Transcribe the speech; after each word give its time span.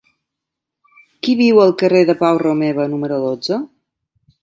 Qui 1.27 1.35
viu 1.43 1.63
al 1.65 1.75
carrer 1.83 2.01
de 2.11 2.17
Pau 2.25 2.43
Romeva 2.47 2.91
número 2.97 3.25
dotze? 3.29 3.65